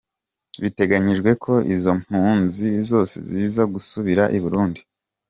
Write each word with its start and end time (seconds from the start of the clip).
Biteganywa 0.61 1.31
ko 1.43 1.53
izo 1.75 1.91
mpunzi 2.01 2.69
zose 2.89 3.15
ziza 3.29 3.61
gusubira 3.73 4.23
i 4.37 4.39
Burundi. 4.43 4.81